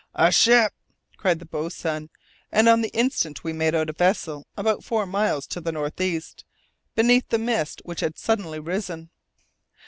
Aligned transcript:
"A 0.15 0.31
ship!" 0.31 0.73
cried 1.17 1.37
the 1.37 1.45
boatswain, 1.45 2.09
and 2.51 2.67
on 2.67 2.81
the 2.81 2.89
instant 2.89 3.43
we 3.43 3.53
made 3.53 3.75
out 3.75 3.87
a 3.87 3.93
vessel 3.93 4.47
about 4.57 4.83
four 4.83 5.05
miles 5.05 5.45
to 5.45 5.61
the 5.61 5.71
north 5.71 6.01
east, 6.01 6.43
beneath 6.95 7.29
the 7.29 7.37
mist 7.37 7.83
which 7.85 7.99
had 7.99 8.17
suddenly 8.17 8.57
risen. 8.59 9.11